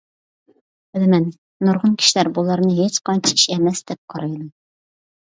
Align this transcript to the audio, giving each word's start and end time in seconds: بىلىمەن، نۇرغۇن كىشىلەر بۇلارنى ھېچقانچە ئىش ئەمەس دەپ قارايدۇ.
بىلىمەن، 0.95 1.25
نۇرغۇن 1.67 1.91
كىشىلەر 2.03 2.29
بۇلارنى 2.37 2.77
ھېچقانچە 2.77 3.35
ئىش 3.37 3.43
ئەمەس 3.57 3.83
دەپ 3.93 4.01
قارايدۇ. 4.15 4.49